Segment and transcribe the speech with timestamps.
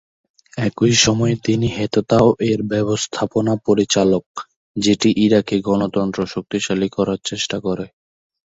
[0.57, 4.25] একই সময়ে তিনি "হেততাও"-এর ব্যবস্থাপনা পরিচালক,
[4.75, 7.85] যেটি ইরাকে গণতন্ত্র শক্তিশালী করার চেষ্টা করে।